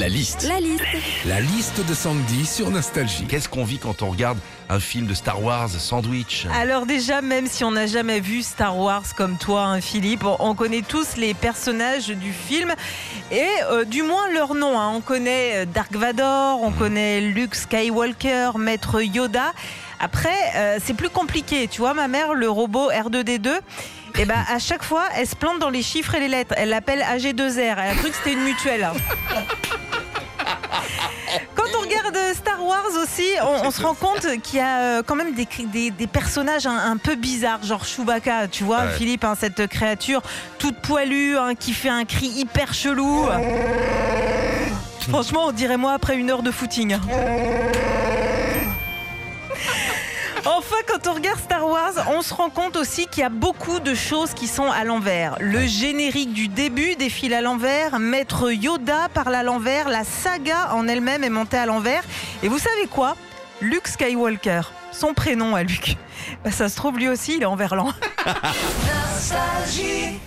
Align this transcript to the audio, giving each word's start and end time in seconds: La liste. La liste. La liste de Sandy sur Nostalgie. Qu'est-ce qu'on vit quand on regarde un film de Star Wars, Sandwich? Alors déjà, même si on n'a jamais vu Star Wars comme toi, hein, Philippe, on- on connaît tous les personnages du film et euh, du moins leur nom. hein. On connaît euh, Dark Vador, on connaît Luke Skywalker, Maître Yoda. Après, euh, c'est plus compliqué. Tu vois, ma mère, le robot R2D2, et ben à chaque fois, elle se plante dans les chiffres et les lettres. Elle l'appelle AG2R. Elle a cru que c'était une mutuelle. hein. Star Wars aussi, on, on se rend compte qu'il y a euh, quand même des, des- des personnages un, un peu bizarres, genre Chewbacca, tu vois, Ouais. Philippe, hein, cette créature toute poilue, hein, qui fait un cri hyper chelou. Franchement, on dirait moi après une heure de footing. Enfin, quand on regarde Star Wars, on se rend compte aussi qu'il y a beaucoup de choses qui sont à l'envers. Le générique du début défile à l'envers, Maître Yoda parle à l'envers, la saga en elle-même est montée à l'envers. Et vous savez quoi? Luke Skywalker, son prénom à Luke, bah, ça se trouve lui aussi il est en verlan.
La 0.00 0.08
liste. 0.08 0.46
La 0.48 0.60
liste. 0.60 0.82
La 1.26 1.40
liste 1.40 1.86
de 1.86 1.92
Sandy 1.92 2.46
sur 2.46 2.70
Nostalgie. 2.70 3.26
Qu'est-ce 3.28 3.50
qu'on 3.50 3.64
vit 3.64 3.76
quand 3.78 4.00
on 4.00 4.08
regarde 4.10 4.38
un 4.70 4.80
film 4.80 5.06
de 5.06 5.12
Star 5.12 5.42
Wars, 5.42 5.68
Sandwich? 5.68 6.46
Alors 6.58 6.86
déjà, 6.86 7.20
même 7.20 7.46
si 7.46 7.64
on 7.64 7.72
n'a 7.72 7.86
jamais 7.86 8.18
vu 8.20 8.40
Star 8.40 8.78
Wars 8.78 9.02
comme 9.14 9.36
toi, 9.36 9.64
hein, 9.64 9.82
Philippe, 9.82 10.24
on- 10.24 10.36
on 10.38 10.54
connaît 10.54 10.80
tous 10.80 11.16
les 11.18 11.34
personnages 11.34 12.06
du 12.08 12.32
film 12.32 12.72
et 13.30 13.44
euh, 13.70 13.84
du 13.84 14.02
moins 14.02 14.26
leur 14.32 14.54
nom. 14.54 14.80
hein. 14.80 14.90
On 14.94 15.02
connaît 15.02 15.56
euh, 15.56 15.64
Dark 15.66 15.92
Vador, 15.94 16.62
on 16.62 16.70
connaît 16.72 17.20
Luke 17.20 17.54
Skywalker, 17.54 18.52
Maître 18.56 19.02
Yoda. 19.02 19.52
Après, 19.98 20.30
euh, 20.56 20.78
c'est 20.82 20.94
plus 20.94 21.10
compliqué. 21.10 21.68
Tu 21.68 21.82
vois, 21.82 21.92
ma 21.92 22.08
mère, 22.08 22.32
le 22.32 22.48
robot 22.48 22.90
R2D2, 22.90 23.50
et 24.18 24.24
ben 24.24 24.42
à 24.48 24.58
chaque 24.58 24.82
fois, 24.82 25.04
elle 25.14 25.26
se 25.26 25.36
plante 25.36 25.58
dans 25.58 25.68
les 25.68 25.82
chiffres 25.82 26.14
et 26.14 26.20
les 26.20 26.28
lettres. 26.28 26.54
Elle 26.56 26.70
l'appelle 26.70 27.02
AG2R. 27.02 27.58
Elle 27.76 27.90
a 27.90 27.94
cru 27.94 28.08
que 28.08 28.16
c'était 28.16 28.32
une 28.32 28.44
mutuelle. 28.44 28.88
hein. 32.28 32.34
Star 32.34 32.64
Wars 32.64 32.84
aussi, 33.02 33.26
on, 33.42 33.66
on 33.66 33.70
se 33.70 33.80
rend 33.82 33.94
compte 33.94 34.26
qu'il 34.42 34.58
y 34.58 34.62
a 34.62 34.78
euh, 34.80 35.02
quand 35.04 35.14
même 35.16 35.34
des, 35.34 35.46
des- 35.66 35.90
des 35.90 36.06
personnages 36.06 36.66
un, 36.66 36.76
un 36.76 36.96
peu 36.96 37.14
bizarres, 37.14 37.62
genre 37.64 37.84
Chewbacca, 37.84 38.48
tu 38.48 38.64
vois, 38.64 38.80
Ouais. 38.80 38.92
Philippe, 38.96 39.24
hein, 39.24 39.34
cette 39.38 39.66
créature 39.66 40.22
toute 40.58 40.76
poilue, 40.80 41.36
hein, 41.36 41.54
qui 41.58 41.72
fait 41.72 41.88
un 41.88 42.04
cri 42.04 42.26
hyper 42.26 42.72
chelou. 42.74 43.26
Franchement, 45.08 45.46
on 45.46 45.52
dirait 45.52 45.76
moi 45.76 45.92
après 45.92 46.16
une 46.16 46.30
heure 46.30 46.42
de 46.42 46.50
footing. 46.50 46.96
Enfin, 50.46 50.76
quand 50.88 51.06
on 51.06 51.14
regarde 51.14 51.38
Star 51.38 51.66
Wars, 51.68 51.92
on 52.08 52.22
se 52.22 52.32
rend 52.32 52.48
compte 52.48 52.76
aussi 52.76 53.06
qu'il 53.06 53.22
y 53.22 53.26
a 53.26 53.28
beaucoup 53.28 53.78
de 53.78 53.94
choses 53.94 54.32
qui 54.32 54.46
sont 54.46 54.70
à 54.70 54.84
l'envers. 54.84 55.36
Le 55.40 55.66
générique 55.66 56.32
du 56.32 56.48
début 56.48 56.94
défile 56.96 57.34
à 57.34 57.42
l'envers, 57.42 57.98
Maître 57.98 58.50
Yoda 58.50 59.08
parle 59.12 59.34
à 59.34 59.42
l'envers, 59.42 59.88
la 59.90 60.04
saga 60.04 60.70
en 60.72 60.88
elle-même 60.88 61.24
est 61.24 61.30
montée 61.30 61.58
à 61.58 61.66
l'envers. 61.66 62.02
Et 62.42 62.48
vous 62.48 62.58
savez 62.58 62.86
quoi? 62.90 63.16
Luke 63.60 63.86
Skywalker, 63.86 64.62
son 64.92 65.12
prénom 65.12 65.54
à 65.54 65.62
Luke, 65.62 65.98
bah, 66.44 66.50
ça 66.50 66.70
se 66.70 66.76
trouve 66.76 66.98
lui 66.98 67.08
aussi 67.08 67.36
il 67.36 67.42
est 67.42 67.46
en 67.46 67.56
verlan. 67.56 67.92